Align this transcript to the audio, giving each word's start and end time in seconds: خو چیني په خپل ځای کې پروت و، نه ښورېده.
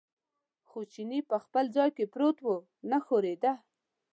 خو 0.69 0.79
چیني 0.91 1.19
په 1.29 1.37
خپل 1.43 1.65
ځای 1.75 1.89
کې 1.97 2.05
پروت 2.13 2.37
و، 2.45 2.47
نه 2.89 2.97
ښورېده. 3.05 3.53